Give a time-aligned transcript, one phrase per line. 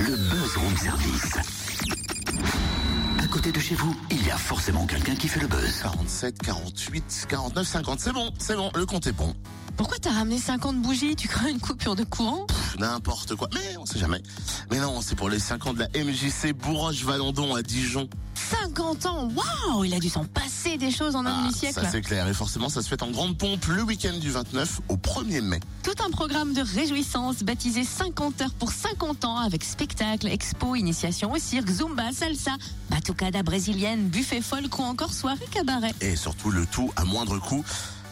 [0.00, 1.36] le buzz room service.
[3.18, 5.80] À côté de chez vous, il y a forcément quelqu'un qui fait le buzz.
[5.82, 8.00] 47, 48, 49, 50.
[8.00, 9.34] C'est bon, c'est bon, le compte est bon.
[9.80, 11.16] Pourquoi t'as ramené 50 bougies?
[11.16, 12.46] Tu crains une coupure de courant?
[12.78, 13.48] N'importe quoi.
[13.54, 14.20] Mais on sait jamais.
[14.70, 18.06] Mais non, c'est pour les 5 ans de la MJC Bourroche-Valandon à Dijon.
[18.34, 19.30] 50 ans?
[19.34, 21.80] Waouh Il a dû s'en passer des choses en un Ah, demi-siècle.
[21.80, 22.28] ça c'est clair.
[22.28, 25.60] Et forcément, ça se fait en grande pompe le week-end du 29 au 1er mai.
[25.82, 31.32] Tout un programme de réjouissance baptisé 50 heures pour 50 ans avec spectacle, expo, initiation
[31.32, 32.52] au cirque, zumba, salsa,
[32.90, 35.94] batucada brésilienne, buffet folk ou encore soirée cabaret.
[36.02, 37.64] Et surtout le tout à moindre coût.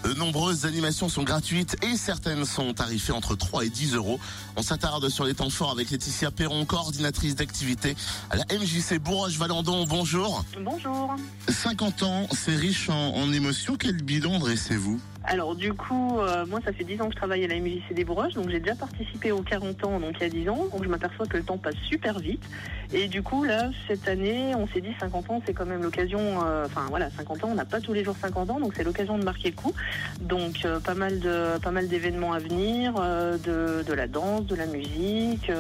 [0.05, 4.21] De nombreuses animations sont gratuites et certaines sont tarifées entre 3 et 10 euros.
[4.57, 7.97] On s'attarde sur les temps forts avec Laetitia Perron, coordinatrice d'activité
[8.31, 9.87] à la MJC Bourroche-Valandon.
[9.87, 10.45] Bonjour.
[10.63, 11.15] Bonjour.
[11.49, 13.77] 50 ans, c'est riche en, en émotions.
[13.77, 15.01] Quel bilan dressez-vous?
[15.25, 17.93] Alors du coup, euh, moi ça fait 10 ans que je travaille à la MJC
[17.93, 20.67] des Bourroches, donc j'ai déjà participé aux 40 ans, donc il y a 10 ans,
[20.73, 22.45] donc je m'aperçois que le temps passe super vite.
[22.93, 26.21] Et du coup là, cette année, on s'est dit 50 ans, c'est quand même l'occasion,
[26.47, 28.85] euh, enfin voilà, 50 ans, on n'a pas tous les jours 50 ans, donc c'est
[28.85, 29.75] l'occasion de marquer le coup.
[30.21, 34.55] Donc euh, pas mal de pas mal d'événements à venir, de, de la danse, de
[34.55, 35.51] la musique,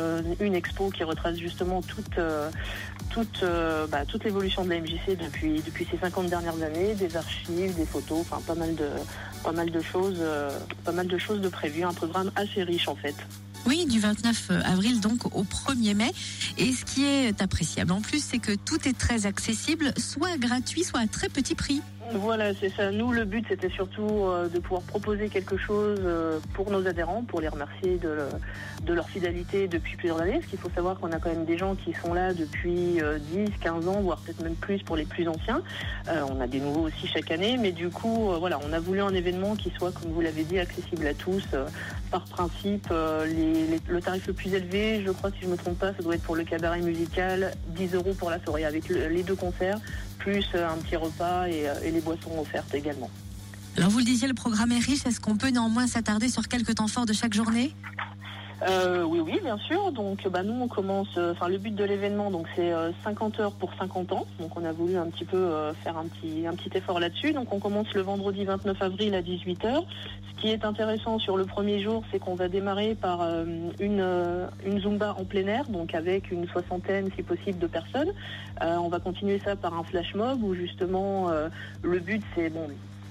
[0.40, 2.18] une expo qui retrace justement toute
[3.10, 3.44] toute,
[3.90, 7.86] bah, toute l'évolution de la MJC depuis, depuis ces 50 dernières années, des archives, des
[7.86, 8.84] photos, enfin pas mal de,
[9.48, 10.50] pas mal de choses, euh,
[10.84, 13.14] pas mal de choses de prévues, un programme assez riche en fait.
[13.64, 16.12] Oui, du 29 avril donc au 1er mai.
[16.58, 20.84] Et ce qui est appréciable en plus, c'est que tout est très accessible, soit gratuit,
[20.84, 21.80] soit à très petit prix.
[22.14, 22.90] Voilà, c'est ça.
[22.90, 27.22] Nous, le but, c'était surtout euh, de pouvoir proposer quelque chose euh, pour nos adhérents,
[27.22, 28.28] pour les remercier de, le-
[28.86, 30.34] de leur fidélité depuis plusieurs années.
[30.38, 33.18] Parce qu'il faut savoir qu'on a quand même des gens qui sont là depuis euh,
[33.18, 35.60] 10, 15 ans, voire peut-être même plus pour les plus anciens.
[36.08, 38.80] Euh, on a des nouveaux aussi chaque année, mais du coup, euh, voilà, on a
[38.80, 41.44] voulu un événement qui soit, comme vous l'avez dit, accessible à tous.
[41.52, 41.66] Euh,
[42.10, 43.26] par principe, euh,
[43.86, 46.14] le tarif le plus élevé, je crois, si je ne me trompe pas, ça doit
[46.14, 49.78] être pour le cabaret musical, 10 euros pour la soirée avec le- les deux concerts,
[50.18, 53.10] plus euh, un petit repas et, euh, et les boissons offertes également.
[53.76, 55.06] Alors vous le disiez, le programme est riche.
[55.06, 57.74] Est-ce qu'on peut néanmoins s'attarder sur quelques temps forts de chaque journée?
[58.62, 59.92] Euh, oui, oui, bien sûr.
[59.92, 61.08] Donc, bah, nous, on commence.
[61.16, 64.26] euh, Enfin, le but de l'événement, donc, c'est euh, 50 heures pour 50 ans.
[64.40, 67.32] Donc, on a voulu un petit peu euh, faire un petit, un petit effort là-dessus.
[67.32, 69.82] Donc, on commence le vendredi 29 avril à 18 h
[70.36, 73.44] Ce qui est intéressant sur le premier jour, c'est qu'on va démarrer par euh,
[73.78, 78.12] une, euh, une zumba en plein air, donc avec une soixantaine, si possible, de personnes.
[78.62, 81.48] Euh, on va continuer ça par un flash mob où justement euh,
[81.82, 82.68] le but, c'est bon.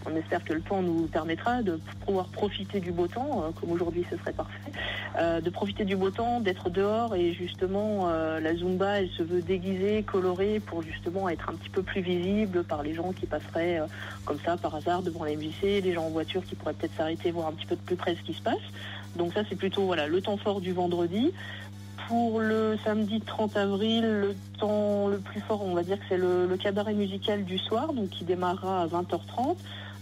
[0.09, 3.71] On espère que le temps nous permettra de pouvoir profiter du beau temps, euh, comme
[3.71, 4.71] aujourd'hui ce serait parfait,
[5.19, 9.23] euh, de profiter du beau temps, d'être dehors et justement euh, la Zumba elle se
[9.23, 13.25] veut déguisée, colorée pour justement être un petit peu plus visible par les gens qui
[13.25, 13.87] passeraient euh,
[14.25, 17.31] comme ça par hasard devant la MJC, les gens en voiture qui pourraient peut-être s'arrêter
[17.31, 18.61] voir un petit peu de plus près ce qui se passe.
[19.15, 21.31] Donc ça c'est plutôt voilà le temps fort du vendredi.
[22.07, 26.17] Pour le samedi 30 avril, le temps le plus fort, on va dire que c'est
[26.17, 29.55] le, le cabaret musical du soir, donc qui démarrera à 20h30.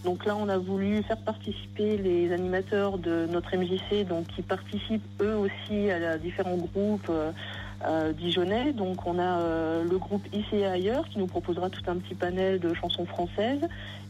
[0.06, 4.06] Donc là, on a voulu faire participer les animateurs de notre MJC,
[4.36, 7.32] qui participent eux aussi à différents groupes euh,
[7.84, 8.72] euh, dijonnais.
[8.72, 12.14] Donc on a euh, le groupe Ici et ailleurs qui nous proposera tout un petit
[12.14, 13.60] panel de chansons françaises,